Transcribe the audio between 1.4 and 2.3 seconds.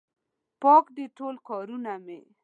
کارونه مې